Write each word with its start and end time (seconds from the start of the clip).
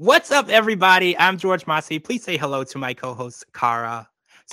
What's 0.00 0.30
up, 0.30 0.48
everybody? 0.48 1.14
I'm 1.18 1.36
George 1.36 1.66
Mossey. 1.66 1.98
Please 1.98 2.24
say 2.24 2.38
hello 2.38 2.64
to 2.64 2.78
my 2.78 2.94
co-host 2.94 3.44
Kara. 3.52 4.08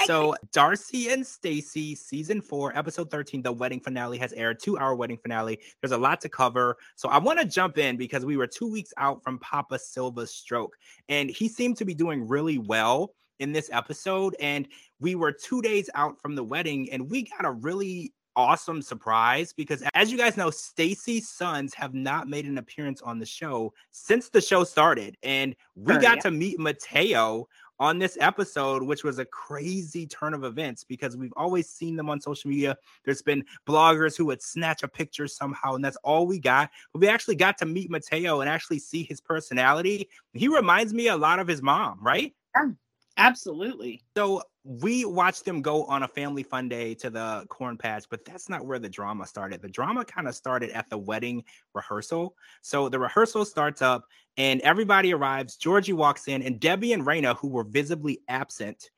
So, 0.05 0.35
Darcey 0.53 1.13
and 1.13 1.25
Stacey, 1.25 1.95
season 1.95 2.41
four, 2.41 2.77
episode 2.77 3.09
13, 3.09 3.43
the 3.43 3.53
wedding 3.53 3.79
finale 3.79 4.17
has 4.17 4.33
aired, 4.33 4.59
two 4.61 4.77
hour 4.77 4.93
wedding 4.93 5.15
finale. 5.15 5.57
There's 5.81 5.93
a 5.93 5.97
lot 5.97 6.19
to 6.19 6.27
cover. 6.27 6.75
So, 6.97 7.07
I 7.07 7.17
want 7.17 7.39
to 7.39 7.45
jump 7.45 7.77
in 7.77 7.95
because 7.95 8.25
we 8.25 8.35
were 8.35 8.45
two 8.45 8.69
weeks 8.69 8.91
out 8.97 9.23
from 9.23 9.39
Papa 9.39 9.79
Silva's 9.79 10.33
stroke, 10.33 10.75
and 11.07 11.29
he 11.29 11.47
seemed 11.47 11.77
to 11.77 11.85
be 11.85 11.95
doing 11.95 12.27
really 12.27 12.57
well 12.57 13.13
in 13.39 13.53
this 13.53 13.69
episode. 13.71 14.35
And 14.41 14.67
we 14.99 15.15
were 15.15 15.31
two 15.31 15.61
days 15.61 15.89
out 15.95 16.21
from 16.21 16.35
the 16.35 16.43
wedding, 16.43 16.91
and 16.91 17.09
we 17.09 17.23
got 17.23 17.45
a 17.45 17.51
really 17.51 18.11
awesome 18.37 18.83
surprise 18.83 19.51
because 19.51 19.83
as 19.95 20.11
you 20.11 20.17
guys 20.17 20.37
know 20.37 20.51
Stacey's 20.51 21.27
sons 21.27 21.73
have 21.73 21.95
not 21.95 22.29
made 22.29 22.45
an 22.45 22.59
appearance 22.59 23.01
on 23.01 23.17
the 23.17 23.25
show 23.25 23.73
since 23.89 24.29
the 24.29 24.39
show 24.39 24.63
started 24.63 25.17
and 25.23 25.55
we 25.75 25.93
sure, 25.93 26.01
got 26.01 26.17
yeah. 26.17 26.21
to 26.21 26.31
meet 26.31 26.59
Mateo 26.59 27.47
on 27.79 27.97
this 27.97 28.15
episode 28.21 28.83
which 28.83 29.03
was 29.03 29.17
a 29.17 29.25
crazy 29.25 30.05
turn 30.05 30.35
of 30.35 30.43
events 30.43 30.83
because 30.83 31.17
we've 31.17 31.33
always 31.35 31.67
seen 31.67 31.95
them 31.95 32.11
on 32.11 32.21
social 32.21 32.51
media 32.51 32.77
there's 33.05 33.23
been 33.23 33.43
bloggers 33.67 34.15
who 34.15 34.25
would 34.25 34.41
snatch 34.41 34.83
a 34.83 34.87
picture 34.87 35.27
somehow 35.27 35.73
and 35.73 35.83
that's 35.83 35.97
all 36.03 36.27
we 36.27 36.39
got 36.39 36.69
but 36.93 37.01
we 37.01 37.07
actually 37.07 37.35
got 37.35 37.57
to 37.57 37.65
meet 37.65 37.89
Mateo 37.89 38.41
and 38.41 38.49
actually 38.49 38.79
see 38.79 39.01
his 39.01 39.19
personality 39.19 40.07
he 40.33 40.47
reminds 40.47 40.93
me 40.93 41.07
a 41.07 41.17
lot 41.17 41.39
of 41.39 41.47
his 41.47 41.63
mom 41.63 41.97
right 42.03 42.35
yeah. 42.55 42.69
Absolutely. 43.17 44.03
So 44.15 44.43
we 44.63 45.03
watched 45.05 45.45
them 45.45 45.61
go 45.61 45.85
on 45.85 46.03
a 46.03 46.07
family 46.07 46.43
fun 46.43 46.69
day 46.69 46.93
to 46.95 47.09
the 47.09 47.45
corn 47.49 47.77
patch, 47.77 48.05
but 48.09 48.23
that's 48.25 48.47
not 48.47 48.65
where 48.65 48.77
the 48.79 48.89
drama 48.89 49.25
started. 49.25 49.61
The 49.61 49.69
drama 49.69 50.05
kind 50.05 50.27
of 50.27 50.35
started 50.35 50.69
at 50.71 50.89
the 50.89 50.97
wedding 50.97 51.43
rehearsal. 51.73 52.35
So 52.61 52.89
the 52.89 52.99
rehearsal 52.99 53.45
starts 53.45 53.81
up 53.81 54.03
and 54.37 54.61
everybody 54.61 55.13
arrives. 55.13 55.55
Georgie 55.55 55.93
walks 55.93 56.27
in, 56.27 56.43
and 56.43 56.59
Debbie 56.59 56.93
and 56.93 57.03
Raina, 57.03 57.35
who 57.37 57.47
were 57.47 57.63
visibly 57.63 58.19
absent 58.27 58.91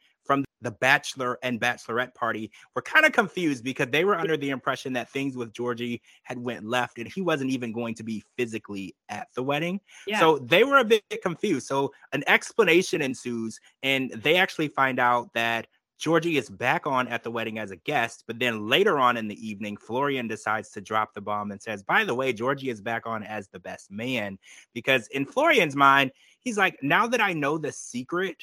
the 0.61 0.71
bachelor 0.71 1.39
and 1.43 1.59
bachelorette 1.59 2.13
party 2.13 2.51
were 2.75 2.81
kind 2.81 3.05
of 3.05 3.11
confused 3.11 3.63
because 3.63 3.87
they 3.91 4.03
were 4.03 4.15
under 4.15 4.37
the 4.37 4.49
impression 4.49 4.93
that 4.93 5.09
things 5.09 5.35
with 5.35 5.53
Georgie 5.53 6.01
had 6.23 6.37
went 6.37 6.65
left 6.65 6.97
and 6.97 7.07
he 7.07 7.21
wasn't 7.21 7.49
even 7.49 7.71
going 7.71 7.95
to 7.95 8.03
be 8.03 8.23
physically 8.37 8.95
at 9.09 9.27
the 9.35 9.43
wedding. 9.43 9.79
Yeah. 10.07 10.19
So 10.19 10.39
they 10.39 10.63
were 10.63 10.77
a 10.77 10.85
bit 10.85 11.03
confused. 11.21 11.67
So 11.67 11.91
an 12.13 12.23
explanation 12.27 13.01
ensues 13.01 13.59
and 13.83 14.11
they 14.11 14.35
actually 14.35 14.67
find 14.69 14.99
out 14.99 15.33
that 15.33 15.67
Georgie 15.99 16.37
is 16.37 16.49
back 16.49 16.87
on 16.87 17.09
at 17.09 17.23
the 17.23 17.31
wedding 17.31 17.59
as 17.59 17.71
a 17.71 17.75
guest, 17.75 18.23
but 18.25 18.39
then 18.39 18.69
later 18.69 18.99
on 18.99 19.17
in 19.17 19.27
the 19.27 19.47
evening, 19.47 19.75
Florian 19.75 20.29
decides 20.29 20.69
to 20.69 20.81
drop 20.81 21.13
the 21.13 21.19
bomb 21.19 21.51
and 21.51 21.61
says, 21.61 21.83
By 21.83 22.05
the 22.05 22.15
way, 22.15 22.31
Georgie 22.31 22.69
is 22.69 22.79
back 22.79 23.05
on 23.05 23.21
as 23.21 23.49
the 23.49 23.59
best 23.59 23.91
man. 23.91 24.39
Because 24.73 25.07
in 25.07 25.25
Florian's 25.25 25.75
mind, 25.75 26.11
he's 26.39 26.57
like, 26.57 26.77
Now 26.81 27.05
that 27.07 27.19
I 27.19 27.33
know 27.33 27.57
the 27.57 27.73
secret 27.73 28.41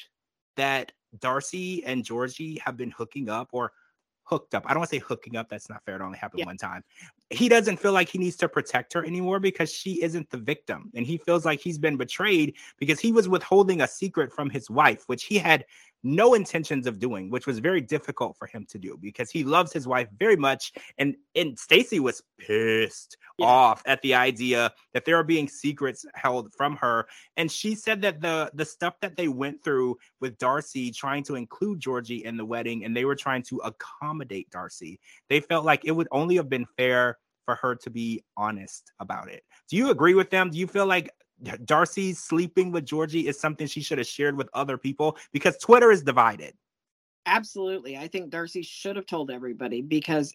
that 0.55 0.91
Darcey 1.19 1.81
and 1.85 2.03
Georgie 2.03 2.59
have 2.63 2.77
been 2.77 2.91
hooking 2.91 3.29
up 3.29 3.49
or 3.51 3.71
hooked 4.23 4.53
up. 4.53 4.63
I 4.65 4.69
don't 4.69 4.79
want 4.79 4.89
to 4.91 4.97
say 4.97 5.03
hooking 5.05 5.35
up. 5.35 5.49
That's 5.49 5.69
not 5.69 5.83
fair. 5.85 5.95
It 5.95 6.01
only 6.01 6.17
happened 6.17 6.39
yeah. 6.39 6.45
one 6.45 6.57
time. 6.57 6.83
He 7.29 7.49
doesn't 7.49 7.77
feel 7.77 7.91
like 7.91 8.07
he 8.07 8.17
needs 8.17 8.37
to 8.37 8.47
protect 8.47 8.93
her 8.93 9.05
anymore 9.05 9.39
because 9.39 9.71
she 9.71 10.01
isn't 10.01 10.29
the 10.29 10.37
victim. 10.37 10.89
And 10.95 11.05
he 11.05 11.17
feels 11.17 11.45
like 11.45 11.59
he's 11.59 11.77
been 11.77 11.97
betrayed 11.97 12.55
because 12.77 12.99
he 12.99 13.11
was 13.11 13.27
withholding 13.27 13.81
a 13.81 13.87
secret 13.87 14.31
from 14.31 14.49
his 14.49 14.69
wife, 14.69 15.03
which 15.07 15.25
he 15.25 15.37
had 15.37 15.65
no 16.03 16.33
intentions 16.33 16.87
of 16.87 16.99
doing, 16.99 17.29
which 17.29 17.47
was 17.47 17.59
very 17.59 17.81
difficult 17.81 18.37
for 18.37 18.47
him 18.47 18.65
to 18.69 18.77
do 18.77 18.97
because 19.01 19.29
he 19.29 19.43
loves 19.43 19.73
his 19.73 19.87
wife 19.87 20.07
very 20.17 20.35
much. 20.35 20.71
And 20.97 21.15
and 21.35 21.57
Stacey 21.57 21.99
was 21.99 22.21
pissed 22.39 23.17
yeah. 23.37 23.45
off 23.45 23.83
at 23.85 24.01
the 24.01 24.13
idea 24.13 24.71
that 24.93 25.05
there 25.05 25.17
are 25.17 25.23
being 25.23 25.49
secrets 25.49 26.05
held 26.13 26.53
from 26.53 26.75
her. 26.77 27.07
And 27.35 27.51
she 27.51 27.75
said 27.75 28.01
that 28.03 28.21
the 28.21 28.51
the 28.53 28.65
stuff 28.65 28.95
that 29.01 29.17
they 29.17 29.27
went 29.27 29.63
through 29.63 29.97
with 30.21 30.37
Darcey 30.37 30.95
trying 30.95 31.23
to 31.23 31.35
include 31.35 31.79
Georgie 31.79 32.23
in 32.23 32.37
the 32.37 32.45
wedding 32.45 32.85
and 32.85 32.95
they 32.95 33.05
were 33.05 33.15
trying 33.15 33.43
to 33.43 33.57
accommodate 33.57 34.49
Darcey, 34.49 34.99
they 35.29 35.39
felt 35.39 35.65
like 35.65 35.83
it 35.85 35.91
would 35.91 36.07
only 36.11 36.35
have 36.35 36.49
been 36.49 36.65
fair 36.77 37.16
for 37.47 37.55
her 37.55 37.75
to 37.75 37.89
be 37.89 38.21
honest 38.35 38.91
about 38.99 39.31
it. 39.31 39.43
Do 39.69 39.77
you 39.77 39.89
agree 39.89 40.13
with 40.13 40.29
them? 40.29 40.49
Do 40.49 40.57
you 40.57 40.67
feel 40.67 40.85
like 40.85 41.09
Darcey 41.43 42.13
sleeping 42.13 42.71
with 42.71 42.85
Georgie 42.85 43.27
is 43.27 43.39
something 43.39 43.67
she 43.67 43.81
should 43.81 43.99
have 43.99 44.07
shared 44.07 44.35
with 44.35 44.49
other 44.53 44.77
people 44.77 45.17
because 45.31 45.57
Twitter 45.57 45.91
is 45.91 46.03
divided. 46.03 46.53
Absolutely. 47.25 47.97
I 47.97 48.07
think 48.07 48.31
Darcey 48.31 48.65
should 48.65 48.95
have 48.95 49.05
told 49.05 49.31
everybody 49.31 49.81
because 49.81 50.33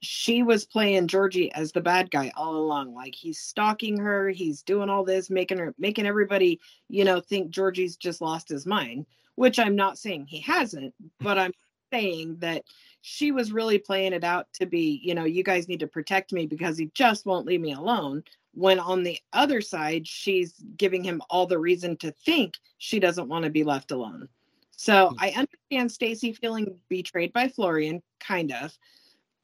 she 0.00 0.42
was 0.42 0.64
playing 0.64 1.08
Georgie 1.08 1.52
as 1.52 1.72
the 1.72 1.80
bad 1.80 2.10
guy 2.10 2.32
all 2.34 2.56
along. 2.56 2.94
Like 2.94 3.14
he's 3.14 3.40
stalking 3.40 3.98
her, 3.98 4.30
he's 4.30 4.62
doing 4.62 4.88
all 4.88 5.04
this, 5.04 5.28
making 5.28 5.58
her 5.58 5.74
making 5.78 6.06
everybody, 6.06 6.60
you 6.88 7.04
know, 7.04 7.20
think 7.20 7.50
Georgie's 7.50 7.96
just 7.96 8.20
lost 8.20 8.48
his 8.48 8.66
mind, 8.66 9.06
which 9.34 9.58
I'm 9.58 9.76
not 9.76 9.98
saying 9.98 10.26
he 10.28 10.40
hasn't, 10.40 10.94
but 11.20 11.38
I'm 11.38 11.52
saying 11.92 12.36
that 12.40 12.62
she 13.06 13.32
was 13.32 13.52
really 13.52 13.76
playing 13.76 14.14
it 14.14 14.24
out 14.24 14.46
to 14.54 14.64
be, 14.64 14.98
you 15.04 15.14
know, 15.14 15.24
you 15.24 15.44
guys 15.44 15.68
need 15.68 15.80
to 15.80 15.86
protect 15.86 16.32
me 16.32 16.46
because 16.46 16.78
he 16.78 16.90
just 16.94 17.26
won't 17.26 17.44
leave 17.44 17.60
me 17.60 17.74
alone 17.74 18.24
when 18.54 18.78
on 18.78 19.02
the 19.02 19.18
other 19.34 19.60
side 19.60 20.06
she's 20.06 20.54
giving 20.78 21.04
him 21.04 21.20
all 21.28 21.46
the 21.46 21.58
reason 21.58 21.98
to 21.98 22.12
think 22.12 22.54
she 22.78 22.98
doesn't 22.98 23.28
want 23.28 23.44
to 23.44 23.50
be 23.50 23.62
left 23.62 23.90
alone 23.90 24.28
so 24.70 25.08
hmm. 25.08 25.16
i 25.18 25.30
understand 25.36 25.90
stacey 25.90 26.32
feeling 26.32 26.76
betrayed 26.88 27.32
by 27.32 27.48
florian 27.48 28.00
kind 28.20 28.52
of 28.52 28.72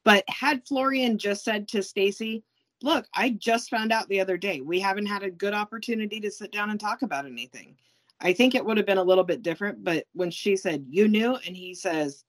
but 0.04 0.24
had 0.28 0.66
florian 0.66 1.18
just 1.18 1.44
said 1.44 1.68
to 1.68 1.82
stacey 1.82 2.42
look 2.82 3.06
i 3.14 3.30
just 3.30 3.68
found 3.68 3.92
out 3.92 4.08
the 4.08 4.20
other 4.20 4.36
day 4.36 4.60
we 4.60 4.80
haven't 4.80 5.06
had 5.06 5.22
a 5.22 5.30
good 5.30 5.54
opportunity 5.54 6.20
to 6.20 6.30
sit 6.30 6.52
down 6.52 6.70
and 6.70 6.80
talk 6.80 7.02
about 7.02 7.26
anything 7.26 7.76
i 8.20 8.32
think 8.32 8.54
it 8.54 8.64
would 8.64 8.76
have 8.76 8.86
been 8.86 8.98
a 8.98 9.02
little 9.02 9.24
bit 9.24 9.42
different 9.42 9.82
but 9.82 10.06
when 10.14 10.30
she 10.30 10.56
said 10.56 10.86
you 10.88 11.08
knew 11.08 11.36
and 11.46 11.56
he 11.56 11.74
says 11.74 12.24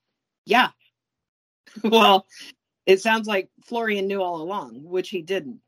yeah 0.45 0.69
well 1.83 2.25
it 2.85 3.01
sounds 3.01 3.27
like 3.27 3.49
florian 3.63 4.07
knew 4.07 4.21
all 4.21 4.41
along 4.41 4.83
which 4.83 5.09
he 5.09 5.21
didn't 5.21 5.59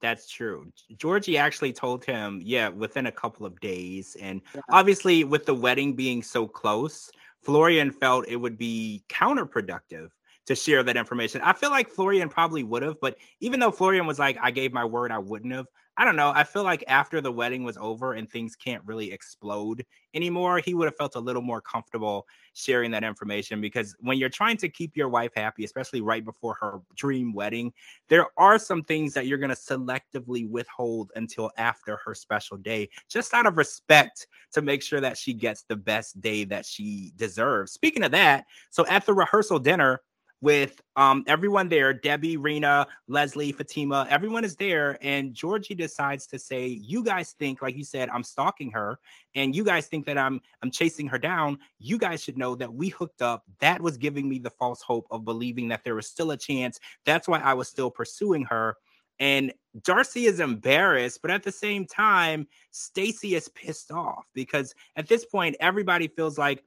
that's 0.00 0.28
true. 0.28 0.70
Georgie 0.96 1.38
actually 1.38 1.72
told 1.72 2.04
him, 2.04 2.40
yeah, 2.44 2.68
within 2.68 3.06
a 3.06 3.12
couple 3.12 3.46
of 3.46 3.58
days. 3.60 4.16
And 4.20 4.40
yeah. 4.54 4.60
obviously, 4.70 5.24
with 5.24 5.46
the 5.46 5.54
wedding 5.54 5.94
being 5.94 6.22
so 6.22 6.46
close, 6.46 7.10
Florian 7.42 7.90
felt 7.90 8.28
it 8.28 8.36
would 8.36 8.58
be 8.58 9.02
counterproductive 9.08 10.10
to 10.46 10.54
share 10.54 10.82
that 10.82 10.96
information. 10.96 11.40
I 11.42 11.52
feel 11.52 11.70
like 11.70 11.90
Florian 11.90 12.28
probably 12.28 12.62
would 12.62 12.82
have, 12.82 13.00
but 13.00 13.16
even 13.40 13.60
though 13.60 13.70
Florian 13.70 14.06
was 14.06 14.18
like, 14.18 14.38
I 14.40 14.50
gave 14.50 14.72
my 14.72 14.84
word, 14.84 15.12
I 15.12 15.18
wouldn't 15.18 15.52
have. 15.52 15.66
I 16.00 16.04
don't 16.04 16.14
know. 16.14 16.30
I 16.32 16.44
feel 16.44 16.62
like 16.62 16.84
after 16.86 17.20
the 17.20 17.32
wedding 17.32 17.64
was 17.64 17.76
over 17.76 18.12
and 18.12 18.30
things 18.30 18.54
can't 18.54 18.84
really 18.86 19.10
explode 19.10 19.84
anymore, 20.14 20.60
he 20.60 20.72
would 20.72 20.84
have 20.84 20.96
felt 20.96 21.16
a 21.16 21.20
little 21.20 21.42
more 21.42 21.60
comfortable 21.60 22.28
sharing 22.52 22.92
that 22.92 23.02
information 23.02 23.60
because 23.60 23.96
when 23.98 24.16
you're 24.16 24.28
trying 24.28 24.56
to 24.58 24.68
keep 24.68 24.96
your 24.96 25.08
wife 25.08 25.32
happy, 25.34 25.64
especially 25.64 26.00
right 26.00 26.24
before 26.24 26.54
her 26.60 26.80
dream 26.94 27.32
wedding, 27.32 27.72
there 28.08 28.26
are 28.36 28.60
some 28.60 28.84
things 28.84 29.12
that 29.12 29.26
you're 29.26 29.38
going 29.38 29.50
to 29.50 29.56
selectively 29.56 30.48
withhold 30.48 31.10
until 31.16 31.50
after 31.58 31.96
her 32.04 32.14
special 32.14 32.56
day, 32.56 32.88
just 33.08 33.34
out 33.34 33.46
of 33.46 33.56
respect 33.56 34.28
to 34.52 34.62
make 34.62 34.84
sure 34.84 35.00
that 35.00 35.18
she 35.18 35.34
gets 35.34 35.64
the 35.64 35.76
best 35.76 36.20
day 36.20 36.44
that 36.44 36.64
she 36.64 37.12
deserves. 37.16 37.72
Speaking 37.72 38.04
of 38.04 38.12
that, 38.12 38.44
so 38.70 38.86
at 38.86 39.04
the 39.04 39.14
rehearsal 39.14 39.58
dinner, 39.58 40.00
with 40.40 40.80
um, 40.96 41.24
everyone 41.26 41.68
there 41.68 41.92
Debbie, 41.92 42.36
Rena, 42.36 42.86
Leslie, 43.08 43.52
Fatima, 43.52 44.06
everyone 44.08 44.44
is 44.44 44.56
there. 44.56 44.98
And 45.02 45.34
Georgie 45.34 45.74
decides 45.74 46.26
to 46.28 46.38
say, 46.38 46.66
You 46.66 47.02
guys 47.02 47.32
think, 47.32 47.62
like 47.62 47.76
you 47.76 47.84
said, 47.84 48.08
I'm 48.08 48.22
stalking 48.22 48.70
her, 48.72 48.98
and 49.34 49.54
you 49.54 49.64
guys 49.64 49.86
think 49.86 50.06
that 50.06 50.18
I'm 50.18 50.40
I'm 50.62 50.70
chasing 50.70 51.08
her 51.08 51.18
down. 51.18 51.58
You 51.78 51.98
guys 51.98 52.22
should 52.22 52.38
know 52.38 52.54
that 52.56 52.72
we 52.72 52.88
hooked 52.88 53.22
up. 53.22 53.44
That 53.60 53.80
was 53.80 53.96
giving 53.96 54.28
me 54.28 54.38
the 54.38 54.50
false 54.50 54.82
hope 54.82 55.06
of 55.10 55.24
believing 55.24 55.68
that 55.68 55.84
there 55.84 55.94
was 55.94 56.08
still 56.08 56.30
a 56.30 56.36
chance. 56.36 56.78
That's 57.04 57.28
why 57.28 57.40
I 57.40 57.54
was 57.54 57.68
still 57.68 57.90
pursuing 57.90 58.44
her. 58.44 58.76
And 59.20 59.52
Darcey 59.80 60.28
is 60.28 60.38
embarrassed, 60.38 61.20
but 61.22 61.32
at 61.32 61.42
the 61.42 61.50
same 61.50 61.86
time, 61.86 62.46
Stacey 62.70 63.34
is 63.34 63.48
pissed 63.48 63.90
off 63.90 64.26
because 64.32 64.74
at 64.94 65.08
this 65.08 65.24
point, 65.24 65.56
everybody 65.58 66.06
feels 66.06 66.38
like 66.38 66.62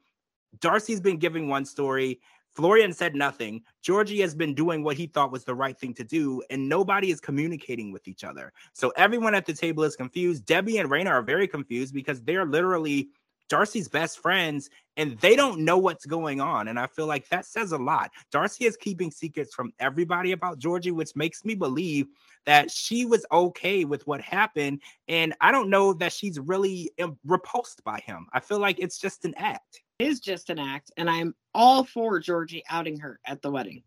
Darcey's 0.60 1.00
been 1.00 1.18
giving 1.18 1.48
one 1.48 1.64
story, 1.64 2.20
Florian 2.54 2.94
said 2.94 3.16
nothing. 3.16 3.62
Georgie 3.82 4.22
has 4.22 4.36
been 4.36 4.54
doing 4.54 4.84
what 4.84 4.98
he 4.98 5.08
thought 5.08 5.32
was 5.32 5.44
the 5.44 5.56
right 5.56 5.78
thing 5.78 5.94
to 5.96 6.04
do, 6.04 6.42
and 6.50 6.68
nobody 6.68 7.12
is 7.12 7.22
communicating 7.22 7.92
with 7.92 8.08
each 8.08 8.24
other. 8.24 8.52
So 8.74 8.92
everyone 8.98 9.36
at 9.36 9.46
the 9.46 9.54
table 9.54 9.84
is 9.84 9.96
confused. 9.96 10.46
Debbie 10.46 10.78
and 10.78 10.90
Raina 10.90 11.10
are 11.10 11.22
very 11.22 11.48
confused 11.48 11.94
because 11.94 12.22
they're 12.22 12.46
literally 12.46 13.10
Darcey's 13.52 13.90
best 13.90 14.20
friends 14.20 14.70
and 14.96 15.18
they 15.20 15.36
don't 15.36 15.60
know 15.60 15.78
what's 15.78 16.06
going 16.06 16.40
on. 16.40 16.70
And 16.70 16.80
I 16.80 16.88
feel 16.88 17.06
like 17.06 17.28
that 17.30 17.46
says 17.46 17.74
a 17.74 17.78
lot. 17.78 18.12
Darcey 18.34 18.66
is 18.66 18.78
keeping 18.78 19.12
secrets 19.12 19.54
from 19.54 19.74
everybody 19.80 20.32
about 20.32 20.58
Georgie, 20.58 20.92
which 20.92 21.16
makes 21.16 21.44
me 21.44 21.54
believe 21.54 22.08
that 22.46 22.72
she 22.72 23.06
was 23.06 23.26
okay 23.32 23.84
with 23.84 24.08
what 24.08 24.22
happened. 24.22 24.82
And 25.10 25.34
I 25.42 25.52
don't 25.52 25.70
know 25.70 25.94
that 25.94 26.14
she's 26.14 26.40
really 26.40 26.92
um, 27.02 27.18
repulsed 27.26 27.84
by 27.84 28.00
him. 28.00 28.28
I 28.32 28.40
feel 28.40 28.60
like 28.60 28.80
it's 28.80 28.98
just 28.98 29.26
an 29.26 29.34
act 29.36 29.82
is 30.02 30.20
just 30.20 30.50
an 30.50 30.60
act, 30.60 30.92
and 30.98 31.10
I'm 31.10 31.36
all 31.54 31.84
for 31.84 32.20
Georgie 32.20 32.64
outing 32.70 33.00
her 33.00 33.20
at 33.26 33.42
the 33.42 33.52
wedding. 33.52 33.84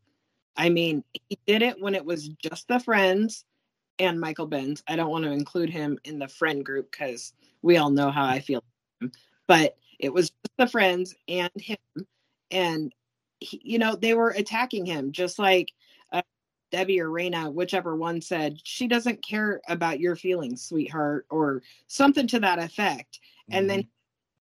I 0.56 0.68
mean, 0.68 1.02
he 1.12 1.38
did 1.46 1.62
it 1.62 1.80
when 1.80 1.94
it 1.94 2.04
was 2.04 2.28
just 2.28 2.68
the 2.68 2.78
friends 2.78 3.44
and 3.98 4.20
Michael 4.20 4.46
Benz. 4.46 4.82
I 4.86 4.96
don't 4.96 5.10
want 5.10 5.24
to 5.24 5.32
include 5.32 5.70
him 5.70 5.98
in 6.04 6.18
the 6.18 6.28
friend 6.28 6.64
group 6.64 6.90
because 6.90 7.32
we 7.62 7.76
all 7.76 7.90
know 7.90 8.10
how 8.10 8.24
I 8.24 8.40
feel 8.40 8.62
but 9.46 9.76
it 9.98 10.12
was 10.12 10.32
the 10.56 10.66
friends 10.66 11.14
and 11.28 11.50
him. 11.56 11.78
And, 12.50 12.94
he, 13.40 13.60
you 13.64 13.78
know, 13.78 13.96
they 13.96 14.14
were 14.14 14.30
attacking 14.30 14.86
him 14.86 15.12
just 15.12 15.38
like 15.38 15.72
uh, 16.12 16.22
Debbie 16.70 17.00
or 17.00 17.08
Raina, 17.08 17.52
whichever 17.52 17.96
one 17.96 18.20
said, 18.20 18.58
she 18.62 18.86
doesn't 18.86 19.22
care 19.22 19.60
about 19.68 20.00
your 20.00 20.16
feelings, 20.16 20.62
sweetheart, 20.62 21.26
or 21.30 21.62
something 21.86 22.26
to 22.28 22.40
that 22.40 22.58
effect. 22.58 23.20
Mm-hmm. 23.50 23.58
And 23.58 23.70
then, 23.70 23.78
mm-hmm. 23.80 23.88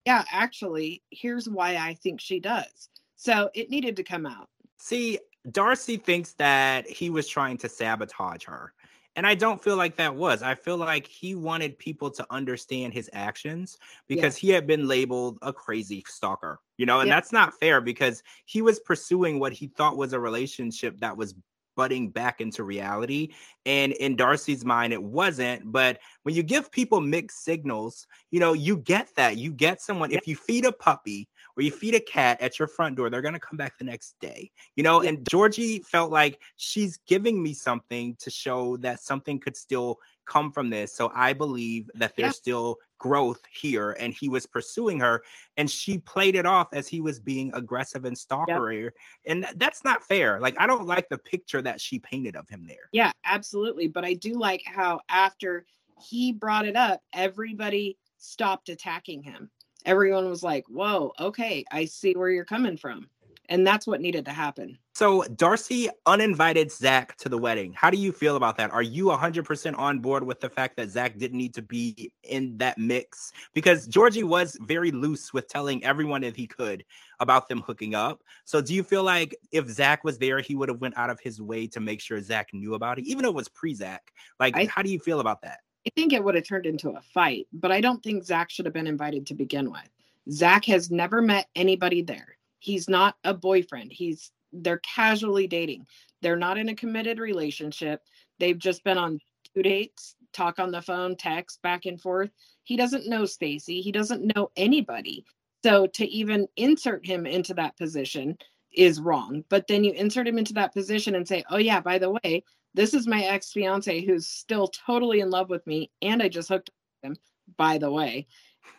Yeah, 0.05 0.23
actually, 0.31 1.01
here's 1.11 1.47
why 1.47 1.75
I 1.75 1.93
think 1.93 2.19
she 2.19 2.39
does. 2.39 2.89
So 3.15 3.49
it 3.53 3.69
needed 3.69 3.95
to 3.97 4.03
come 4.03 4.25
out. 4.25 4.49
See, 4.77 5.19
Darcey 5.49 6.01
thinks 6.01 6.33
that 6.33 6.87
he 6.87 7.09
was 7.09 7.27
trying 7.27 7.57
to 7.59 7.69
sabotage 7.69 8.43
her. 8.45 8.73
And 9.15 9.27
I 9.27 9.35
don't 9.35 9.63
feel 9.63 9.77
like 9.77 9.95
that 9.97 10.15
was. 10.15 10.41
I 10.41 10.55
feel 10.55 10.77
like 10.77 11.05
he 11.05 11.35
wanted 11.35 11.77
people 11.77 12.09
to 12.11 12.25
understand 12.31 12.93
his 12.93 13.09
actions 13.13 13.77
because 14.07 14.41
yeah. 14.41 14.47
he 14.47 14.53
had 14.53 14.65
been 14.65 14.87
labeled 14.87 15.37
a 15.43 15.53
crazy 15.53 16.03
stalker, 16.07 16.59
you 16.77 16.87
know, 16.87 16.99
and 16.99 17.07
yeah. 17.07 17.15
that's 17.15 17.31
not 17.31 17.53
fair 17.59 17.79
because 17.79 18.23
he 18.45 18.63
was 18.63 18.79
pursuing 18.79 19.39
what 19.39 19.53
he 19.53 19.67
thought 19.67 19.97
was 19.97 20.13
a 20.13 20.19
relationship 20.19 20.99
that 20.99 21.15
was 21.15 21.35
butting 21.75 22.09
back 22.09 22.41
into 22.41 22.63
reality. 22.63 23.33
And 23.65 23.93
in 23.93 24.15
Darcey's 24.15 24.65
mind, 24.65 24.93
it 24.93 25.01
wasn't. 25.01 25.71
But 25.71 25.99
when 26.23 26.35
you 26.35 26.43
give 26.43 26.71
people 26.71 27.01
mixed 27.01 27.43
signals, 27.43 28.07
you 28.31 28.39
know, 28.39 28.53
you 28.53 28.77
get 28.77 29.09
that. 29.15 29.37
You 29.37 29.51
get 29.51 29.81
someone, 29.81 30.11
if 30.11 30.27
you 30.27 30.35
feed 30.35 30.65
a 30.65 30.71
puppy 30.71 31.27
or 31.55 31.63
you 31.63 31.71
feed 31.71 31.95
a 31.95 31.99
cat 31.99 32.41
at 32.41 32.59
your 32.59 32.67
front 32.67 32.95
door, 32.95 33.09
they're 33.09 33.21
going 33.21 33.33
to 33.33 33.39
come 33.39 33.57
back 33.57 33.77
the 33.77 33.85
next 33.85 34.15
day, 34.19 34.51
you 34.75 34.83
know. 34.83 35.01
And 35.01 35.27
Georgie 35.29 35.79
felt 35.79 36.11
like 36.11 36.39
she's 36.57 36.97
giving 37.07 37.41
me 37.41 37.53
something 37.53 38.15
to 38.19 38.29
show 38.29 38.77
that 38.77 39.01
something 39.01 39.39
could 39.39 39.55
still 39.55 39.99
come 40.25 40.51
from 40.51 40.69
this. 40.69 40.93
So 40.93 41.11
I 41.13 41.33
believe 41.33 41.89
that 41.95 42.15
there's 42.15 42.27
yeah. 42.27 42.31
still 42.31 42.77
growth 43.03 43.41
here. 43.51 43.97
And 43.99 44.13
he 44.13 44.29
was 44.29 44.45
pursuing 44.45 44.97
her, 45.01 45.23
and 45.57 45.69
she 45.69 45.97
played 45.97 46.35
it 46.35 46.45
off 46.45 46.69
as 46.71 46.87
he 46.87 47.01
was 47.01 47.19
being 47.19 47.51
aggressive 47.53 48.05
and 48.05 48.17
stalker. 48.17 48.93
And 49.27 49.45
that's 49.57 49.83
not 49.83 50.03
fair. 50.03 50.39
Like, 50.39 50.55
I 50.57 50.65
don't 50.65 50.87
like 50.87 51.09
the 51.09 51.17
picture 51.17 51.61
that 51.61 51.81
she 51.81 51.99
painted 51.99 52.37
of 52.37 52.47
him 52.47 52.65
there. 52.65 52.89
Yeah, 52.93 53.11
absolutely. 53.25 53.89
But 53.89 54.05
I 54.05 54.13
do 54.13 54.39
like 54.39 54.63
how 54.65 55.01
after 55.09 55.65
he 56.01 56.31
brought 56.31 56.65
it 56.65 56.77
up, 56.77 57.01
everybody 57.11 57.97
stopped 58.17 58.69
attacking 58.69 59.21
him. 59.21 59.49
Everyone 59.85 60.29
was 60.29 60.43
like, 60.43 60.63
whoa, 60.69 61.11
okay, 61.19 61.65
I 61.69 61.83
see 61.83 62.13
where 62.13 62.29
you're 62.29 62.45
coming 62.45 62.77
from. 62.77 63.09
And 63.49 63.67
that's 63.67 63.85
what 63.85 63.99
needed 63.99 64.25
to 64.25 64.31
happen. 64.31 64.77
So 64.93 65.23
Darcey 65.23 65.89
uninvited 66.05 66.71
Zach 66.71 67.17
to 67.17 67.29
the 67.29 67.37
wedding. 67.37 67.73
How 67.73 67.89
do 67.89 67.97
you 67.97 68.11
feel 68.11 68.35
about 68.35 68.57
that? 68.57 68.71
Are 68.71 68.81
you 68.81 69.05
100% 69.05 69.77
on 69.77 69.99
board 69.99 70.23
with 70.23 70.39
the 70.39 70.49
fact 70.49 70.77
that 70.77 70.89
Zach 70.89 71.17
didn't 71.17 71.37
need 71.37 71.53
to 71.55 71.61
be 71.61 72.13
in 72.23 72.57
that 72.59 72.77
mix? 72.77 73.33
Because 73.53 73.87
Georgie 73.87 74.23
was 74.23 74.57
very 74.61 74.91
loose 74.91 75.33
with 75.33 75.47
telling 75.47 75.83
everyone 75.83 76.23
if 76.23 76.35
he 76.35 76.47
could 76.47 76.85
about 77.19 77.49
them 77.49 77.61
hooking 77.61 77.95
up. 77.95 78.21
So 78.45 78.61
do 78.61 78.73
you 78.73 78.83
feel 78.83 79.03
like 79.03 79.35
if 79.51 79.67
Zach 79.67 80.03
was 80.03 80.17
there, 80.19 80.39
he 80.39 80.55
would 80.55 80.69
have 80.69 80.79
went 80.79 80.97
out 80.97 81.09
of 81.09 81.19
his 81.19 81.41
way 81.41 81.67
to 81.67 81.79
make 81.79 81.99
sure 81.99 82.21
Zach 82.21 82.49
knew 82.53 82.75
about 82.75 82.99
it, 82.99 83.05
even 83.05 83.23
though 83.23 83.29
it 83.29 83.35
was 83.35 83.49
pre-Zach? 83.49 84.11
Like, 84.39 84.55
I, 84.55 84.65
how 84.65 84.81
do 84.83 84.89
you 84.89 84.99
feel 84.99 85.19
about 85.19 85.41
that? 85.41 85.59
I 85.85 85.89
think 85.95 86.13
it 86.13 86.23
would 86.23 86.35
have 86.35 86.47
turned 86.47 86.65
into 86.65 86.91
a 86.91 87.01
fight, 87.01 87.47
but 87.51 87.71
I 87.71 87.81
don't 87.81 88.01
think 88.01 88.23
Zach 88.23 88.49
should 88.49 88.65
have 88.65 88.73
been 88.73 88.87
invited 88.87 89.27
to 89.27 89.33
begin 89.33 89.69
with. 89.69 89.89
Zach 90.31 90.65
has 90.65 90.89
never 90.89 91.21
met 91.21 91.47
anybody 91.55 92.01
there. 92.01 92.37
He's 92.63 92.87
not 92.87 93.17
a 93.25 93.33
boyfriend. 93.33 93.91
He's 93.91 94.31
they're 94.53 94.77
casually 94.77 95.47
dating. 95.47 95.85
They're 96.21 96.37
not 96.37 96.57
in 96.57 96.69
a 96.69 96.75
committed 96.75 97.19
relationship. 97.19 98.01
They've 98.39 98.57
just 98.57 98.85
been 98.85 98.97
on 98.97 99.19
two 99.53 99.63
dates, 99.63 100.15
talk 100.31 100.59
on 100.59 100.71
the 100.71 100.81
phone, 100.81 101.17
text 101.17 101.61
back 101.61 101.85
and 101.85 101.99
forth. 101.99 102.29
He 102.63 102.77
doesn't 102.77 103.09
know 103.09 103.25
Stacey. 103.25 103.81
He 103.81 103.91
doesn't 103.91 104.33
know 104.33 104.49
anybody. 104.55 105.25
So 105.61 105.87
to 105.87 106.05
even 106.05 106.47
insert 106.55 107.05
him 107.05 107.25
into 107.25 107.53
that 107.55 107.75
position 107.75 108.37
is 108.71 109.01
wrong. 109.01 109.43
But 109.49 109.67
then 109.67 109.83
you 109.83 109.91
insert 109.91 110.25
him 110.25 110.37
into 110.37 110.53
that 110.53 110.73
position 110.73 111.15
and 111.15 111.27
say, 111.27 111.43
"Oh 111.49 111.57
yeah, 111.57 111.81
by 111.81 111.97
the 111.97 112.11
way, 112.11 112.45
this 112.73 112.93
is 112.93 113.07
my 113.07 113.23
ex-fiance 113.25 114.05
who's 114.05 114.25
still 114.25 114.69
totally 114.69 115.19
in 115.19 115.29
love 115.29 115.49
with 115.49 115.67
me 115.67 115.91
and 116.01 116.23
I 116.23 116.29
just 116.29 116.47
hooked 116.47 116.69
up 116.69 116.75
with 117.01 117.11
him, 117.11 117.17
by 117.57 117.77
the 117.77 117.91
way." 117.91 118.25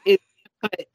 It, 0.06 0.22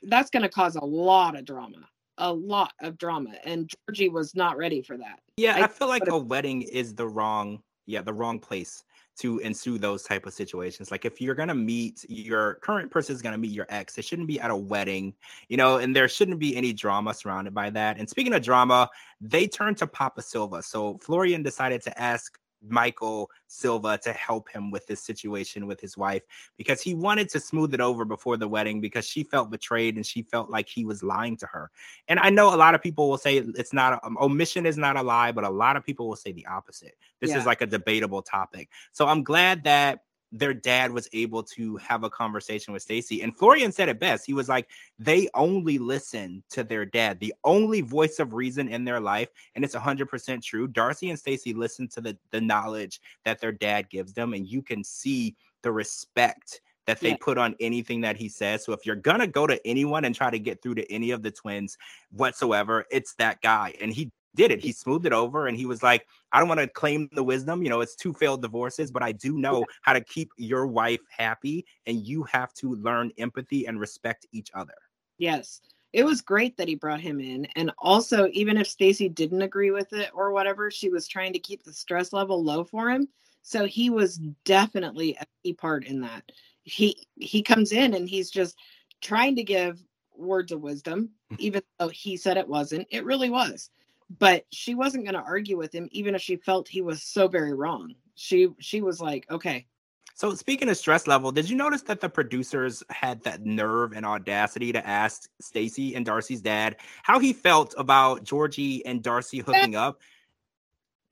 that's 0.01 0.31
going 0.31 0.41
to 0.41 0.49
cause 0.49 0.75
a 0.75 0.83
lot 0.83 1.37
of 1.37 1.45
drama 1.45 1.87
a 2.19 2.31
lot 2.31 2.73
of 2.81 2.97
drama 2.97 3.31
and 3.43 3.71
Georgie 3.87 4.09
was 4.09 4.35
not 4.35 4.57
ready 4.57 4.81
for 4.81 4.97
that. 4.97 5.19
Yeah, 5.37 5.55
I, 5.55 5.63
I 5.63 5.67
feel 5.67 5.87
like 5.87 6.07
a 6.07 6.17
wedding 6.17 6.61
is 6.61 6.93
the 6.93 7.07
wrong 7.07 7.61
yeah, 7.85 8.03
the 8.03 8.13
wrong 8.13 8.37
place 8.37 8.83
to 9.17 9.39
ensue 9.39 9.77
those 9.77 10.03
type 10.03 10.25
of 10.27 10.33
situations. 10.33 10.91
Like 10.91 11.05
if 11.05 11.19
you're 11.19 11.33
gonna 11.33 11.55
meet 11.55 12.05
your 12.07 12.55
current 12.55 12.91
person 12.91 13.15
is 13.15 13.21
gonna 13.21 13.37
meet 13.37 13.51
your 13.51 13.65
ex, 13.69 13.97
it 13.97 14.05
shouldn't 14.05 14.27
be 14.27 14.39
at 14.39 14.51
a 14.51 14.55
wedding, 14.55 15.13
you 15.49 15.57
know, 15.57 15.77
and 15.77 15.95
there 15.95 16.07
shouldn't 16.07 16.39
be 16.39 16.55
any 16.55 16.71
drama 16.71 17.13
surrounded 17.13 17.53
by 17.53 17.71
that. 17.71 17.97
And 17.97 18.07
speaking 18.07 18.33
of 18.33 18.43
drama, 18.43 18.89
they 19.19 19.47
turned 19.47 19.77
to 19.77 19.87
Papa 19.87 20.21
Silva. 20.21 20.61
So 20.61 20.99
Florian 20.99 21.41
decided 21.41 21.81
to 21.81 21.99
ask 21.99 22.37
Michael 22.67 23.29
Silva 23.47 23.97
to 24.03 24.13
help 24.13 24.49
him 24.49 24.71
with 24.71 24.85
this 24.87 25.01
situation 25.01 25.67
with 25.67 25.79
his 25.79 25.97
wife 25.97 26.23
because 26.57 26.81
he 26.81 26.93
wanted 26.93 27.29
to 27.29 27.39
smooth 27.39 27.73
it 27.73 27.81
over 27.81 28.05
before 28.05 28.37
the 28.37 28.47
wedding 28.47 28.81
because 28.81 29.05
she 29.05 29.23
felt 29.23 29.49
betrayed 29.49 29.95
and 29.95 30.05
she 30.05 30.21
felt 30.21 30.49
like 30.49 30.67
he 30.67 30.85
was 30.85 31.03
lying 31.03 31.37
to 31.37 31.45
her. 31.47 31.71
And 32.07 32.19
I 32.19 32.29
know 32.29 32.53
a 32.53 32.57
lot 32.57 32.75
of 32.75 32.81
people 32.81 33.09
will 33.09 33.17
say 33.17 33.37
it's 33.37 33.73
not 33.73 33.93
a, 33.93 34.05
um, 34.05 34.17
omission 34.19 34.65
is 34.65 34.77
not 34.77 34.97
a 34.97 35.01
lie, 35.01 35.31
but 35.31 35.43
a 35.43 35.49
lot 35.49 35.75
of 35.75 35.85
people 35.85 36.07
will 36.07 36.15
say 36.15 36.31
the 36.31 36.45
opposite. 36.45 36.97
This 37.19 37.31
yeah. 37.31 37.39
is 37.39 37.45
like 37.45 37.61
a 37.61 37.67
debatable 37.67 38.21
topic. 38.21 38.69
So 38.91 39.07
I'm 39.07 39.23
glad 39.23 39.63
that 39.63 40.03
their 40.31 40.53
dad 40.53 40.91
was 40.91 41.07
able 41.13 41.43
to 41.43 41.77
have 41.77 42.03
a 42.03 42.09
conversation 42.09 42.73
with 42.73 42.83
Stacey. 42.83 43.21
And 43.21 43.35
Florian 43.35 43.71
said 43.71 43.89
it 43.89 43.99
best. 43.99 44.25
He 44.25 44.33
was 44.33 44.49
like, 44.49 44.69
they 44.97 45.27
only 45.33 45.77
listen 45.77 46.43
to 46.51 46.63
their 46.63 46.85
dad, 46.85 47.19
the 47.19 47.33
only 47.43 47.81
voice 47.81 48.19
of 48.19 48.33
reason 48.33 48.67
in 48.67 48.83
their 48.83 48.99
life. 48.99 49.29
And 49.55 49.65
it's 49.65 49.75
100% 49.75 50.43
true. 50.43 50.67
Darcey 50.67 51.09
and 51.09 51.17
Stacey 51.17 51.53
listen 51.53 51.87
to 51.89 52.01
the, 52.01 52.17
the 52.31 52.41
knowledge 52.41 53.01
that 53.25 53.41
their 53.41 53.51
dad 53.51 53.89
gives 53.89 54.13
them. 54.13 54.33
And 54.33 54.47
you 54.47 54.61
can 54.61 54.83
see 54.83 55.35
the 55.63 55.71
respect 55.71 56.61
that 56.85 56.99
they 56.99 57.09
yeah. 57.09 57.17
put 57.19 57.37
on 57.37 57.55
anything 57.59 58.01
that 58.01 58.17
he 58.17 58.27
says. 58.27 58.65
So 58.65 58.73
if 58.73 58.83
you're 58.83 58.95
gonna 58.95 59.27
go 59.27 59.45
to 59.45 59.59
anyone 59.67 60.05
and 60.05 60.15
try 60.15 60.31
to 60.31 60.39
get 60.39 60.63
through 60.63 60.75
to 60.75 60.91
any 60.91 61.11
of 61.11 61.21
the 61.21 61.29
twins 61.29 61.77
whatsoever, 62.11 62.85
it's 62.89 63.13
that 63.15 63.41
guy. 63.43 63.75
And 63.79 63.93
he 63.93 64.11
did 64.39 64.51
it. 64.51 64.61
He 64.61 64.71
smoothed 64.71 65.05
it 65.05 65.11
over 65.11 65.47
and 65.47 65.57
he 65.57 65.65
was 65.65 65.83
like, 65.83 66.07
I 66.31 66.39
don't 66.39 66.47
want 66.47 66.61
to 66.61 66.67
claim 66.67 67.09
the 67.11 67.23
wisdom. 67.23 67.61
You 67.61 67.69
know, 67.69 67.81
it's 67.81 67.93
two 67.93 68.13
failed 68.13 68.41
divorces, 68.41 68.89
but 68.89 69.03
I 69.03 69.11
do 69.11 69.37
know 69.37 69.65
how 69.81 69.91
to 69.91 69.99
keep 69.99 70.31
your 70.37 70.65
wife 70.65 71.01
happy. 71.09 71.65
And 71.85 72.07
you 72.07 72.23
have 72.23 72.53
to 72.53 72.73
learn 72.75 73.11
empathy 73.17 73.67
and 73.67 73.81
respect 73.81 74.25
each 74.31 74.49
other. 74.53 74.75
Yes. 75.17 75.59
It 75.91 76.05
was 76.05 76.21
great 76.21 76.55
that 76.55 76.69
he 76.69 76.75
brought 76.75 77.01
him 77.01 77.19
in. 77.19 77.47
And 77.57 77.71
also, 77.79 78.29
even 78.31 78.55
if 78.55 78.67
Stacey 78.67 79.09
didn't 79.09 79.41
agree 79.41 79.71
with 79.71 79.91
it 79.91 80.09
or 80.13 80.31
whatever, 80.31 80.71
she 80.71 80.87
was 80.87 81.05
trying 81.05 81.33
to 81.33 81.39
keep 81.39 81.63
the 81.63 81.73
stress 81.73 82.13
level 82.13 82.41
low 82.41 82.63
for 82.63 82.89
him. 82.89 83.09
So 83.41 83.65
he 83.65 83.89
was 83.89 84.21
definitely 84.45 85.17
a 85.19 85.25
key 85.43 85.51
part 85.51 85.85
in 85.85 85.99
that. 86.01 86.31
He 86.63 86.95
he 87.15 87.41
comes 87.41 87.73
in 87.73 87.93
and 87.93 88.07
he's 88.07 88.31
just 88.31 88.55
trying 89.01 89.35
to 89.35 89.43
give 89.43 89.83
words 90.15 90.53
of 90.53 90.61
wisdom, 90.61 91.09
even 91.39 91.61
though 91.77 91.89
he 91.89 92.15
said 92.15 92.37
it 92.37 92.47
wasn't. 92.47 92.87
It 92.89 93.03
really 93.03 93.29
was 93.29 93.69
but 94.17 94.45
she 94.51 94.73
wasn't 94.73 95.03
going 95.03 95.13
to 95.13 95.21
argue 95.21 95.57
with 95.57 95.73
him 95.73 95.87
even 95.91 96.15
if 96.15 96.21
she 96.21 96.35
felt 96.35 96.67
he 96.67 96.81
was 96.81 97.03
so 97.03 97.27
very 97.27 97.53
wrong. 97.53 97.93
She 98.15 98.49
she 98.59 98.81
was 98.81 98.99
like 98.99 99.29
okay. 99.29 99.67
So 100.15 100.35
speaking 100.35 100.67
of 100.67 100.77
stress 100.77 101.07
level 101.07 101.31
did 101.31 101.49
you 101.49 101.55
notice 101.55 101.83
that 101.83 102.01
the 102.01 102.09
producers 102.09 102.83
had 102.89 103.23
that 103.23 103.45
nerve 103.45 103.93
and 103.93 104.05
audacity 104.05 104.71
to 104.73 104.85
ask 104.85 105.29
stacey 105.39 105.95
and 105.95 106.05
darcey's 106.05 106.41
dad 106.41 106.77
how 107.03 107.19
he 107.19 107.31
felt 107.31 107.73
about 107.77 108.23
georgie 108.23 108.85
and 108.85 109.03
darcey 109.03 109.41
hooking 109.43 109.75
up? 109.75 110.01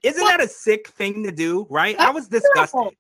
Isn't 0.04 0.24
that 0.26 0.42
a 0.42 0.48
sick 0.48 0.88
thing 0.90 1.24
to 1.24 1.32
do 1.32 1.68
right? 1.70 1.98
I 2.00 2.12
was 2.12 2.28
disgusted. 2.28 2.72
horrible. 2.72 2.94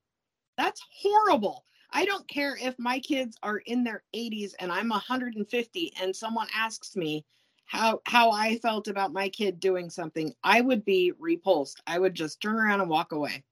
that's 0.58 0.82
horrible. 0.92 1.63
I 1.92 2.06
don't 2.06 2.27
care 2.27 2.58
if 2.62 2.77
my 2.77 3.00
kids 3.00 3.38
are 3.44 3.60
in 3.60 3.84
their 3.84 4.04
80s 4.13 4.54
and 4.60 4.72
I'm 4.72 4.89
150 4.89 5.94
and 6.01 6.16
someone 6.16 6.48
asks 6.54 6.96
me, 6.96 7.25
how 7.68 8.02
how 8.06 8.32
I 8.32 8.58
felt 8.58 8.88
about 8.88 9.14
my 9.14 9.30
kid 9.30 9.60
doing 9.60 9.90
something, 9.90 10.34
I 10.44 10.62
would 10.62 10.84
be 10.84 11.14
repulsed. 11.20 11.82
I 11.86 12.00
would 12.00 12.16
just 12.16 12.42
turn 12.42 12.56
around 12.56 12.82
and 12.82 12.90
walk 12.90 13.12
away. 13.12 13.44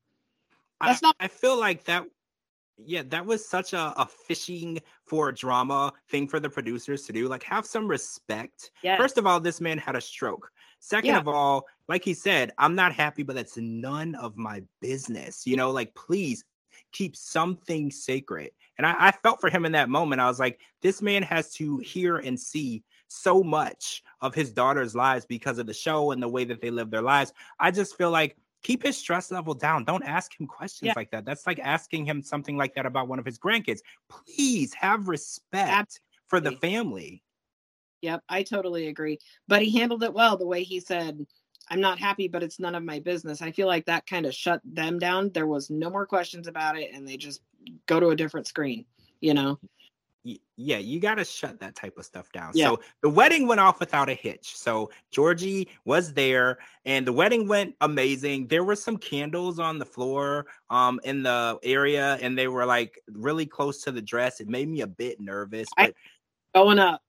That's 0.82 1.04
I, 1.04 1.08
not 1.08 1.16
I 1.20 1.28
feel 1.28 1.60
like 1.60 1.84
that 1.86 2.06
yeah, 2.78 3.04
that 3.08 3.26
was 3.26 3.48
such 3.48 3.74
a, 3.74 3.94
a 3.98 4.06
fishing 4.06 4.80
for 5.06 5.32
drama 5.32 5.94
thing 6.10 6.28
for 6.28 6.40
the 6.40 6.50
producers 6.50 7.04
to 7.04 7.14
do. 7.14 7.28
Like, 7.28 7.44
have 7.44 7.66
some 7.66 7.88
respect. 7.88 8.72
Yes. 8.84 9.00
First 9.00 9.18
of 9.18 9.26
all, 9.26 9.40
this 9.40 9.62
man 9.62 9.78
had 9.78 9.96
a 9.96 10.02
stroke. 10.02 10.52
Second 10.80 11.12
yeah. 11.12 11.20
of 11.20 11.28
all, 11.28 11.66
like 11.88 12.04
he 12.04 12.14
said, 12.14 12.52
I'm 12.58 12.76
not 12.76 12.94
happy, 12.94 13.24
but 13.24 13.36
that's 13.36 13.58
none 13.58 14.16
of 14.16 14.36
my 14.36 14.62
business. 14.82 15.48
You 15.48 15.56
know, 15.56 15.72
like, 15.72 15.96
please 15.96 16.44
keep 16.92 17.16
something 17.16 17.92
sacred. 17.92 18.52
And 18.78 18.86
I, 18.86 18.96
I 19.08 19.12
felt 19.12 19.40
for 19.40 19.50
him 19.50 19.66
in 19.66 19.72
that 19.72 19.90
moment. 19.90 20.22
I 20.22 20.28
was 20.28 20.40
like, 20.40 20.60
this 20.82 21.02
man 21.02 21.24
has 21.24 21.54
to 21.54 21.78
hear 21.78 22.18
and 22.18 22.38
see 22.38 22.84
so 23.16 23.44
much 23.44 24.04
of 24.22 24.36
his 24.36 24.52
daughter's 24.52 24.96
lives 24.96 25.26
because 25.26 25.58
of 25.58 25.68
the 25.68 25.74
show 25.74 26.12
and 26.12 26.22
the 26.22 26.28
way 26.28 26.46
that 26.46 26.62
they 26.62 26.70
live 26.70 26.92
their 26.92 27.02
lives. 27.02 27.34
I 27.60 27.72
just 27.72 27.98
feel 27.98 28.12
like 28.12 28.38
keep 28.64 28.84
his 28.84 28.98
stress 28.98 29.32
level 29.32 29.54
down. 29.54 29.84
Don't 29.84 30.04
ask 30.04 30.40
him 30.40 30.48
questions 30.48 30.88
yeah. 30.88 30.94
like 30.96 31.12
that. 31.12 31.26
That's 31.26 31.46
like 31.46 31.60
asking 31.60 32.06
him 32.06 32.22
something 32.22 32.58
like 32.58 32.74
that 32.76 32.86
about 32.86 33.08
one 33.08 33.20
of 33.20 33.26
his 33.26 33.38
grandkids. 33.38 33.80
Please 34.10 34.74
have 34.74 35.08
respect 35.08 35.70
Absolutely. 35.70 36.02
for 36.28 36.40
the 36.40 36.52
family. 36.54 37.24
Yep, 38.02 38.24
I 38.30 38.44
totally 38.44 38.88
agree. 38.88 39.20
But 39.48 39.62
he 39.62 39.78
handled 39.78 40.04
it 40.04 40.14
well 40.14 40.38
the 40.38 40.48
way 40.48 40.64
he 40.64 40.80
said, 40.80 41.26
I'm 41.70 41.82
not 41.82 42.00
happy, 42.00 42.28
but 42.28 42.44
it's 42.44 42.60
none 42.60 42.76
of 42.76 42.84
my 42.84 43.00
business. 43.00 43.42
I 43.42 43.52
feel 43.52 43.68
like 43.68 43.86
that 43.86 44.06
kind 44.06 44.26
of 44.26 44.34
shut 44.34 44.62
them 44.64 45.00
down. 45.00 45.32
There 45.32 45.48
was 45.48 45.70
no 45.70 45.90
more 45.90 46.06
questions 46.06 46.48
about 46.48 46.78
it, 46.78 46.92
and 46.94 47.08
they 47.08 47.18
just 47.18 47.42
go 47.88 48.00
to 48.00 48.10
a 48.10 48.16
different 48.16 48.48
screen, 48.48 48.86
you 49.22 49.34
know? 49.34 49.60
Yeah, 50.58 50.78
you 50.78 51.00
got 51.00 51.16
to 51.16 51.26
shut 51.26 51.60
that 51.60 51.76
type 51.76 51.98
of 51.98 52.06
stuff 52.06 52.32
down. 52.32 52.52
Yeah. 52.56 52.70
So 52.70 52.80
the 53.02 53.10
wedding 53.10 53.46
went 53.46 53.60
off 53.60 53.80
without 53.80 54.10
a 54.10 54.14
hitch. 54.14 54.58
So 54.58 54.90
Georgie 55.12 55.70
was 55.86 56.14
there 56.14 56.58
and 56.86 57.06
the 57.06 57.14
wedding 57.14 57.48
went 57.48 57.76
amazing. 57.82 58.48
There 58.48 58.64
were 58.64 58.76
some 58.76 58.98
candles 58.98 59.60
on 59.60 59.78
the 59.78 59.86
floor 59.86 60.48
um 60.70 61.00
in 61.04 61.24
the 61.24 61.60
area 61.64 62.18
and 62.22 62.38
they 62.38 62.48
were 62.48 62.66
like 62.66 63.00
really 63.12 63.46
close 63.46 63.82
to 63.84 63.92
the 63.92 64.02
dress. 64.02 64.40
It 64.40 64.48
made 64.48 64.68
me 64.68 64.82
a 64.82 64.88
bit 64.88 65.20
nervous, 65.20 65.68
but 65.78 65.90
I, 65.90 65.94
going 66.56 66.80
up 66.80 67.02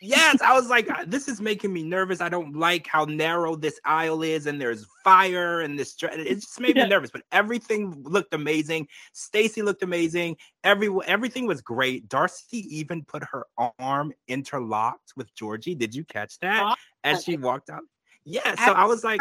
yes, 0.00 0.40
I 0.42 0.52
was 0.52 0.68
like, 0.68 0.90
uh, 0.90 1.04
this 1.06 1.28
is 1.28 1.40
making 1.40 1.72
me 1.72 1.82
nervous. 1.82 2.20
I 2.20 2.28
don't 2.28 2.56
like 2.56 2.86
how 2.86 3.04
narrow 3.04 3.56
this 3.56 3.80
aisle 3.84 4.22
is, 4.22 4.46
and 4.46 4.60
there's 4.60 4.86
fire 5.04 5.60
and 5.60 5.78
this. 5.78 5.96
It 6.02 6.34
just 6.34 6.60
made 6.60 6.76
me 6.76 6.86
nervous. 6.86 7.10
But 7.10 7.22
everything 7.32 8.02
looked 8.02 8.34
amazing. 8.34 8.88
Stacey 9.12 9.62
looked 9.62 9.82
amazing. 9.82 10.36
Every 10.64 10.88
everything 11.06 11.46
was 11.46 11.60
great. 11.60 12.08
Darcey 12.08 12.64
even 12.66 13.04
put 13.04 13.22
her 13.24 13.46
arm 13.78 14.12
interlocked 14.28 15.12
with 15.16 15.34
Georgie. 15.34 15.74
Did 15.74 15.94
you 15.94 16.04
catch 16.04 16.38
that 16.40 16.76
as 17.04 17.24
she 17.24 17.36
walked 17.36 17.70
out? 17.70 17.82
Yeah. 18.24 18.54
So 18.54 18.72
I 18.72 18.84
was 18.84 19.04
like, 19.04 19.20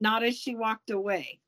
not 0.00 0.22
as 0.22 0.36
she 0.36 0.54
walked 0.54 0.90
away. 0.90 1.40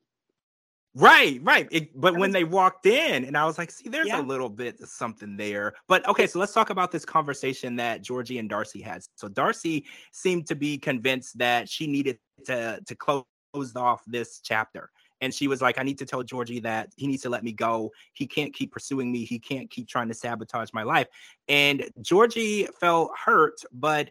Right, 0.99 1.39
right. 1.43 1.67
It, 1.69 1.99
but 1.99 2.17
when 2.17 2.31
they 2.31 2.43
walked 2.43 2.87
in, 2.87 3.23
and 3.23 3.37
I 3.37 3.45
was 3.45 3.59
like, 3.59 3.69
see, 3.69 3.87
there's 3.87 4.07
yeah. 4.07 4.19
a 4.19 4.23
little 4.23 4.49
bit 4.49 4.81
of 4.81 4.89
something 4.89 5.37
there. 5.37 5.73
But 5.87 6.07
okay, 6.07 6.25
so 6.25 6.39
let's 6.39 6.53
talk 6.53 6.71
about 6.71 6.91
this 6.91 7.05
conversation 7.05 7.75
that 7.75 8.01
Georgie 8.01 8.39
and 8.39 8.49
Darcey 8.49 8.83
had. 8.83 9.03
So 9.15 9.27
Darcey 9.27 9.83
seemed 10.11 10.47
to 10.47 10.55
be 10.55 10.79
convinced 10.79 11.37
that 11.37 11.69
she 11.69 11.85
needed 11.85 12.17
to 12.45 12.81
to 12.83 12.95
close 12.95 13.25
off 13.75 14.01
this 14.07 14.39
chapter. 14.43 14.89
And 15.21 15.31
she 15.31 15.47
was 15.47 15.61
like, 15.61 15.77
I 15.77 15.83
need 15.83 15.99
to 15.99 16.05
tell 16.05 16.23
Georgie 16.23 16.59
that 16.61 16.89
he 16.95 17.05
needs 17.05 17.21
to 17.23 17.29
let 17.29 17.43
me 17.43 17.51
go. 17.51 17.91
He 18.13 18.25
can't 18.25 18.53
keep 18.53 18.71
pursuing 18.71 19.11
me. 19.11 19.23
He 19.23 19.37
can't 19.37 19.69
keep 19.69 19.87
trying 19.87 20.07
to 20.07 20.15
sabotage 20.15 20.69
my 20.73 20.83
life. 20.83 21.07
And 21.47 21.87
Georgie 22.01 22.67
felt 22.79 23.11
hurt, 23.15 23.61
but 23.71 24.09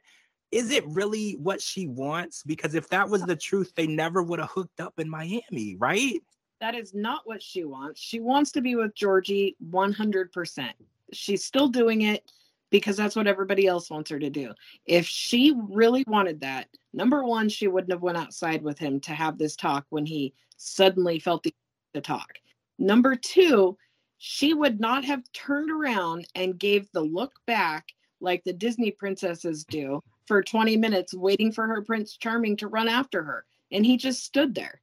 is 0.53 0.71
it 0.71 0.87
really 0.87 1.33
what 1.33 1.61
she 1.61 1.89
wants? 1.89 2.45
Because 2.45 2.77
if 2.77 2.89
that 2.91 3.09
was 3.09 3.23
the 3.23 3.37
truth, 3.37 3.73
they 3.75 3.89
never 3.89 4.23
would 4.23 4.39
have 4.39 4.51
hooked 4.51 4.81
up 4.81 4.95
in 4.99 5.09
Miami, 5.09 5.75
right? 5.79 6.21
That 6.61 6.75
is 6.75 6.95
not 6.95 7.27
what 7.27 7.43
she 7.43 7.65
wants. 7.65 8.01
She 8.01 8.21
wants 8.21 8.53
to 8.53 8.61
be 8.61 8.77
with 8.77 8.95
Georgie 8.95 9.57
100%. 9.71 10.71
She's 11.13 11.45
still 11.45 11.69
doing 11.69 12.03
it 12.03 12.31
because 12.71 12.97
that's 12.97 13.15
what 13.15 13.27
everybody 13.27 13.67
else 13.67 13.91
wants 13.91 14.11
her 14.11 14.19
to 14.19 14.31
do. 14.31 14.53
If 14.87 15.07
she 15.07 15.55
really 15.69 16.05
wanted 16.07 16.41
that, 16.41 16.69
number 16.93 17.25
one, 17.25 17.49
she 17.49 17.69
wouldn't 17.69 17.93
have 17.93 18.03
went 18.03 18.19
outside 18.19 18.63
with 18.63 18.79
him 18.79 19.01
to 19.01 19.13
have 19.13 19.39
this 19.39 19.55
talk 19.55 19.85
when 19.91 20.07
he 20.07 20.33
suddenly 20.57 21.19
felt 21.19 21.43
the 21.43 21.55
to 21.95 22.01
talk. 22.01 22.39
Number 22.79 23.17
two, 23.17 23.77
she 24.19 24.55
would 24.55 24.81
not 24.81 25.05
have 25.05 25.31
turned 25.33 25.71
around 25.71 26.27
and 26.35 26.59
gave 26.59 26.91
the 26.93 27.03
look 27.03 27.33
back 27.47 27.87
like 28.21 28.43
the 28.45 28.53
Disney 28.53 28.91
princesses 28.91 29.65
do 29.65 30.03
for 30.27 30.43
20 30.43 30.77
minutes 30.77 31.15
waiting 31.15 31.53
for 31.53 31.67
her 31.67 31.83
Prince 31.83 32.17
Charming 32.17 32.57
to 32.57 32.69
run 32.69 32.89
after 32.89 33.23
her. 33.23 33.45
And 33.73 33.85
he 33.85 33.97
just 33.97 34.25
stood 34.25 34.55
there 34.55 34.81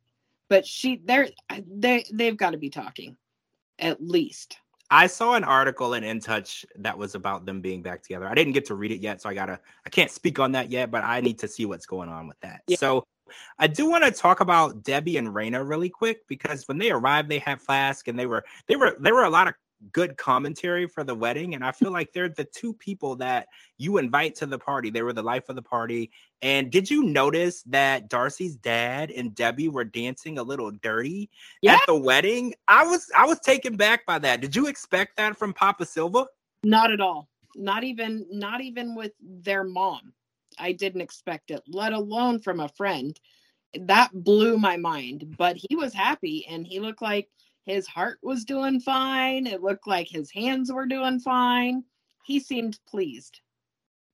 but 0.53 0.67
she 0.67 1.01
they're 1.03 1.29
they 1.67 2.05
they've 2.13 2.37
got 2.37 2.51
to 2.51 2.59
be 2.59 2.69
talking 2.69 3.17
at 3.79 3.99
least 3.99 4.57
I 4.91 5.07
saw 5.07 5.33
an 5.33 5.43
article 5.43 5.95
in 5.95 6.03
In 6.03 6.19
Touch 6.19 6.63
that 6.75 6.95
was 6.95 7.15
about 7.15 7.47
them 7.47 7.59
being 7.61 7.81
back 7.81 8.03
together. 8.03 8.27
I 8.27 8.35
didn't 8.35 8.53
get 8.53 8.65
to 8.65 8.75
read 8.75 8.91
it 8.91 9.01
yet, 9.01 9.19
so 9.19 9.29
I 9.29 9.33
gotta 9.33 9.59
I 9.83 9.89
can't 9.89 10.11
speak 10.11 10.37
on 10.37 10.51
that 10.51 10.69
yet, 10.69 10.91
but 10.91 11.03
I 11.03 11.21
need 11.21 11.39
to 11.39 11.47
see 11.47 11.65
what's 11.65 11.87
going 11.87 12.07
on 12.07 12.27
with 12.27 12.39
that. 12.41 12.61
Yeah. 12.67 12.77
So 12.77 13.07
I 13.57 13.65
do 13.65 13.89
want 13.89 14.03
to 14.03 14.11
talk 14.11 14.41
about 14.41 14.83
Debbie 14.83 15.17
and 15.17 15.29
Raina 15.29 15.67
really 15.67 15.89
quick 15.89 16.27
because 16.27 16.67
when 16.67 16.77
they 16.77 16.91
arrived, 16.91 17.29
they 17.29 17.39
had 17.39 17.59
Flask 17.59 18.07
and 18.07 18.19
they 18.19 18.27
were 18.27 18.45
they 18.67 18.75
were 18.75 18.95
there 18.99 19.15
were 19.15 19.23
a 19.23 19.31
lot 19.31 19.47
of 19.47 19.55
good 19.91 20.17
commentary 20.17 20.87
for 20.87 21.03
the 21.03 21.15
wedding. 21.15 21.55
And 21.55 21.63
I 21.63 21.71
feel 21.71 21.91
like 21.91 22.13
they're 22.13 22.29
the 22.29 22.45
two 22.45 22.73
people 22.73 23.15
that 23.17 23.47
you 23.77 23.97
invite 23.97 24.35
to 24.35 24.45
the 24.45 24.59
party. 24.59 24.89
They 24.89 25.01
were 25.01 25.13
the 25.13 25.23
life 25.23 25.49
of 25.49 25.55
the 25.55 25.61
party. 25.61 26.11
And 26.41 26.71
did 26.71 26.89
you 26.89 27.03
notice 27.03 27.63
that 27.63 28.09
Darcey's 28.09 28.55
dad 28.55 29.11
and 29.11 29.35
Debbie 29.35 29.69
were 29.69 29.83
dancing 29.83 30.37
a 30.37 30.43
little 30.43 30.71
dirty 30.71 31.29
yeah. 31.61 31.75
at 31.75 31.81
the 31.87 31.95
wedding? 31.95 32.53
I 32.67 32.85
was 32.85 33.09
I 33.15 33.25
was 33.25 33.39
taken 33.39 33.75
back 33.75 34.05
by 34.05 34.19
that. 34.19 34.41
Did 34.41 34.55
you 34.55 34.67
expect 34.67 35.17
that 35.17 35.37
from 35.37 35.53
Papa 35.53 35.85
Silva? 35.85 36.27
Not 36.63 36.91
at 36.91 37.01
all. 37.01 37.29
Not 37.55 37.83
even 37.83 38.25
not 38.31 38.61
even 38.61 38.95
with 38.95 39.11
their 39.21 39.63
mom. 39.63 40.13
I 40.59 40.71
didn't 40.71 41.01
expect 41.01 41.51
it, 41.51 41.63
let 41.67 41.93
alone 41.93 42.39
from 42.39 42.59
a 42.59 42.69
friend. 42.69 43.19
That 43.79 44.11
blew 44.13 44.57
my 44.57 44.77
mind. 44.77 45.35
But 45.37 45.57
he 45.57 45.75
was 45.75 45.93
happy 45.93 46.45
and 46.47 46.65
he 46.65 46.79
looked 46.79 47.01
like 47.01 47.29
his 47.65 47.87
heart 47.87 48.19
was 48.21 48.45
doing 48.45 48.79
fine. 48.79 49.47
It 49.47 49.63
looked 49.63 49.87
like 49.87 50.07
his 50.07 50.31
hands 50.31 50.71
were 50.71 50.85
doing 50.85 51.19
fine. 51.19 51.83
He 52.23 52.39
seemed 52.39 52.79
pleased. 52.87 53.39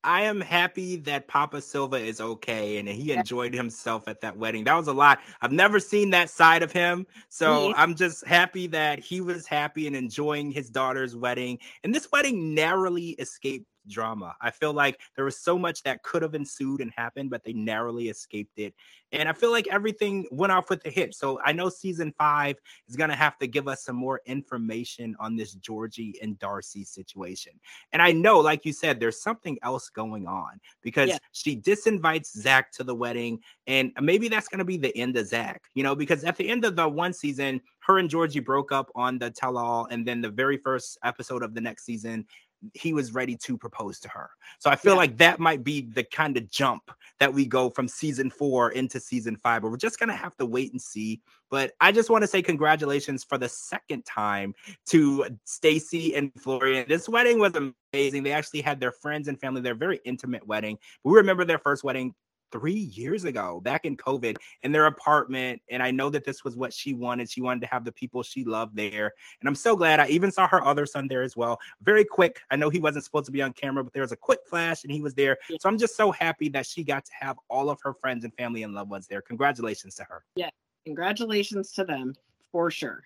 I 0.04 0.22
am 0.22 0.40
happy 0.40 0.96
that 0.98 1.28
Papa 1.28 1.62
Silva 1.62 1.98
is 1.98 2.22
okay 2.22 2.78
and 2.78 2.88
he 2.88 3.12
enjoyed 3.12 3.54
himself 3.54 4.08
at 4.08 4.22
that 4.22 4.38
wedding. 4.38 4.64
That 4.64 4.76
was 4.76 4.88
a 4.88 4.94
lot. 4.94 5.20
I've 5.42 5.52
never 5.52 5.78
seen 5.80 6.12
that 6.12 6.30
side 6.30 6.64
of 6.64 6.72
him. 6.72 7.06
So 7.28 7.74
I'm 7.76 7.96
just 7.96 8.26
happy 8.26 8.68
that 8.68 9.00
he 9.00 9.20
was 9.20 9.46
happy 9.46 9.88
and 9.88 9.96
enjoying 9.98 10.52
his 10.52 10.70
daughter's 10.70 11.18
wedding. 11.18 11.60
And 11.84 11.94
this 11.94 12.08
wedding 12.14 12.54
narrowly 12.56 13.10
escaped 13.20 13.66
drama. 13.90 14.36
I 14.42 14.52
feel 14.52 14.74
like 14.74 15.00
there 15.16 15.26
was 15.26 15.38
so 15.38 15.58
much 15.58 15.84
that 15.84 16.04
could 16.04 16.22
have 16.22 16.36
ensued 16.36 16.82
and 16.82 16.92
happened, 16.96 17.30
but 17.30 17.44
they 17.44 17.54
narrowly 17.54 18.10
escaped 18.10 18.58
it. 18.58 18.74
And 19.12 19.28
I 19.28 19.34
feel 19.34 19.52
like 19.52 19.68
everything 19.68 20.28
went 20.32 20.52
off 20.52 20.70
with 20.70 20.84
the 20.84 20.90
hit. 20.90 21.16
So 21.16 21.40
I 21.44 21.52
know 21.52 21.70
season 21.70 22.14
five 22.18 22.58
is 22.88 22.96
going 22.96 23.10
to 23.10 23.16
have 23.16 23.38
to 23.40 23.48
give 23.48 23.68
us 23.68 23.84
some 23.84 23.96
more 23.96 24.22
information 24.26 25.16
on 25.20 25.36
this 25.36 25.54
Georgie 25.54 26.20
and 26.22 26.38
Darcey 26.38 26.86
situation. 26.86 27.54
And 27.92 28.02
I 28.02 28.12
know, 28.12 28.40
like 28.40 28.66
you 28.66 28.74
said, 28.74 29.00
there's 29.00 29.22
something 29.22 29.58
else 29.64 29.90
going 29.90 30.28
on 30.28 30.60
because 30.82 31.10
yeah. 31.10 31.18
she 31.32 31.58
disinvites 31.58 32.28
Zach 32.28 32.72
to 32.74 32.84
the 32.84 32.94
wedding. 32.94 33.40
And 33.66 33.92
maybe 34.00 34.28
that's 34.28 34.48
going 34.48 34.60
to 34.60 34.66
be 34.66 34.78
the 34.78 34.96
end 34.96 35.18
of 35.18 35.28
Zach, 35.28 35.64
you 35.74 35.84
know, 35.84 35.96
because 35.96 36.24
at 36.24 36.36
the 36.36 36.48
end 36.48 36.64
of 36.64 36.76
the 36.76 36.88
one 36.88 37.14
season, 37.14 37.62
her 37.80 37.98
and 37.98 38.10
Georgie 38.10 38.40
broke 38.40 38.72
up 38.72 38.92
on 38.94 39.18
the 39.18 39.32
tell 39.32 39.58
all. 39.58 39.88
And 39.90 40.06
then 40.06 40.22
the 40.22 40.30
very 40.30 40.58
first 40.58 41.00
episode 41.04 41.42
of 41.42 41.56
the 41.56 41.62
next 41.62 41.86
season, 41.86 42.28
he 42.74 42.94
was 42.94 43.14
ready 43.14 43.36
to 43.38 43.58
propose 43.58 44.00
to 44.00 44.10
her. 44.10 44.30
So 44.60 44.70
I 44.70 44.76
feel 44.76 44.94
yeah. 44.94 45.00
like 45.00 45.18
that 45.18 45.40
might 45.40 45.64
be 45.64 45.82
the 45.82 46.04
kind 46.04 46.38
of 46.38 46.50
jump 46.50 46.92
that 47.20 47.34
we 47.34 47.46
go 47.46 47.70
from 47.70 47.88
season 47.88 48.30
four 48.30 48.72
into 48.72 49.00
season 49.00 49.36
five, 49.36 49.62
but 49.62 49.72
we're 49.72 49.78
just 49.78 50.00
gonna 50.00 50.16
have 50.16 50.36
to 50.38 50.46
wait 50.46 50.72
and 50.72 50.82
see. 50.82 51.22
But 51.50 51.74
I 51.82 51.92
just 51.92 52.10
want 52.10 52.22
to 52.24 52.28
say 52.28 52.42
congratulations 52.42 53.24
for 53.24 53.38
the 53.38 53.50
second 53.50 54.06
time 54.06 54.54
to 54.88 55.26
Stacey 55.46 56.16
and 56.16 56.32
Florian. 56.38 56.86
This 56.88 57.10
wedding 57.10 57.40
was 57.40 57.54
amazing. 57.56 58.24
They 58.24 58.32
actually 58.32 58.62
had 58.62 58.80
their 58.80 58.92
friends 58.92 59.28
and 59.28 59.40
family, 59.40 59.62
their 59.62 59.76
very 59.76 60.00
intimate 60.06 60.46
wedding. 60.46 60.78
We 61.04 61.14
remember 61.14 61.46
their 61.46 61.60
first 61.60 61.84
wedding 61.84 62.14
three 62.52 62.74
years 62.74 63.26
ago, 63.26 63.60
back 63.62 63.86
in 63.86 63.98
COVID, 63.98 64.38
in 64.64 64.72
their 64.72 64.86
apartment. 64.86 65.62
And 65.70 65.82
I 65.82 65.92
know 65.92 66.10
that 66.10 66.24
this 66.24 66.44
was 66.44 66.56
what 66.56 66.74
she 66.74 66.94
wanted. 66.94 67.30
She 67.30 67.42
wanted 67.42 67.62
to 67.62 67.68
have 67.68 67.86
the 67.86 67.92
people 67.92 68.24
she 68.24 68.44
loved 68.44 68.76
there. 68.76 69.14
And 69.40 69.48
I'm 69.48 69.56
so 69.56 69.76
glad. 69.76 70.00
I 70.00 70.08
even 70.08 70.32
saw 70.32 70.48
her 70.48 70.64
other 70.64 70.86
son 70.86 71.08
there 71.08 71.24
as 71.24 71.36
well. 71.36 71.60
Very 71.82 72.06
quick. 72.06 72.42
I 72.52 72.56
know 72.56 72.70
he 72.70 72.80
wasn't 72.80 73.06
supposed 73.06 73.26
to 73.26 73.32
be 73.32 73.42
on 73.42 73.54
camera, 73.54 73.84
but 73.84 73.94
there 73.94 74.04
was 74.04 74.12
a 74.12 74.18
quick 74.18 74.40
flash 74.48 74.84
and 74.84 74.92
he 74.92 75.02
was 75.02 75.14
there. 75.14 75.38
So 75.60 75.70
I'm 75.70 75.78
just 75.78 75.96
so 75.96 76.12
happy 76.12 76.50
that 76.50 76.66
she 76.66 76.84
got 76.84 77.06
to 77.06 77.12
have 77.20 77.38
all 77.50 77.70
of 77.70 77.80
her 77.84 77.94
friends 77.94 78.24
and 78.24 78.34
family 78.36 78.64
and 78.64 78.74
loved 78.74 78.90
ones 78.90 79.08
there. 79.08 79.22
Congratulations 79.22 79.96
to 79.96 80.04
her. 80.04 80.24
Yeah. 80.36 80.50
Congratulations 80.86 81.72
to 81.74 81.84
them 81.84 82.16
for 82.52 82.72
sure. 82.72 83.04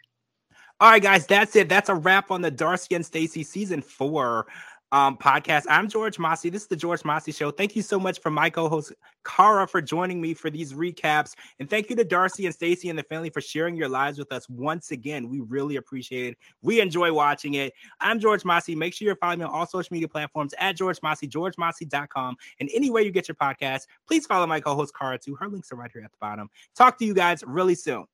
All 0.79 0.89
right, 0.89 1.01
guys, 1.01 1.25
that's 1.27 1.55
it. 1.55 1.69
That's 1.69 1.89
a 1.89 1.95
wrap 1.95 2.31
on 2.31 2.41
the 2.41 2.51
Darcey 2.51 2.95
and 2.95 3.05
Stacey 3.05 3.43
season 3.43 3.81
four 3.81 4.47
um, 4.93 5.17
podcast. 5.17 5.63
I'm 5.69 5.89
George 5.89 6.19
Mossey. 6.19 6.51
This 6.51 6.61
is 6.61 6.67
the 6.67 6.75
George 6.75 7.03
Mossey 7.03 7.31
Show. 7.31 7.49
Thank 7.49 7.75
you 7.75 7.81
so 7.81 7.99
much 7.99 8.21
for 8.21 8.29
my 8.29 8.49
co-host 8.49 8.93
Kara 9.25 9.67
for 9.67 9.81
joining 9.81 10.21
me 10.21 10.35
for 10.35 10.51
these 10.51 10.71
recaps, 10.71 11.33
and 11.59 11.67
thank 11.67 11.89
you 11.89 11.95
to 11.95 12.05
Darcey 12.05 12.45
and 12.45 12.53
Stacey 12.53 12.89
and 12.89 12.97
the 12.97 13.03
family 13.03 13.31
for 13.31 13.41
sharing 13.41 13.75
your 13.75 13.89
lives 13.89 14.19
with 14.19 14.31
us 14.31 14.47
once 14.47 14.91
again. 14.91 15.29
We 15.29 15.39
really 15.39 15.77
appreciate 15.77 16.33
it. 16.33 16.37
We 16.61 16.79
enjoy 16.79 17.11
watching 17.11 17.55
it. 17.55 17.73
I'm 17.99 18.19
George 18.19 18.45
Mossey. 18.45 18.75
Make 18.75 18.93
sure 18.93 19.07
you're 19.07 19.15
following 19.15 19.39
me 19.39 19.45
on 19.45 19.51
all 19.51 19.65
social 19.65 19.89
media 19.91 20.07
platforms 20.07 20.53
at 20.59 20.77
George 20.77 21.01
Mossey, 21.01 21.27
GeorgeMossey.com, 21.27 22.35
and 22.59 22.69
anywhere 22.71 23.01
you 23.01 23.11
get 23.11 23.27
your 23.27 23.35
podcast. 23.35 23.87
Please 24.07 24.27
follow 24.27 24.45
my 24.45 24.59
co-host 24.59 24.93
Kara 24.95 25.17
too. 25.17 25.35
Her 25.35 25.47
links 25.47 25.71
are 25.71 25.75
right 25.75 25.89
here 25.91 26.03
at 26.03 26.11
the 26.11 26.17
bottom. 26.21 26.49
Talk 26.75 26.99
to 26.99 27.05
you 27.05 27.15
guys 27.15 27.43
really 27.47 27.75
soon. 27.75 28.05